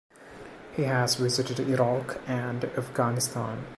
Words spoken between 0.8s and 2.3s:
has visited Iraq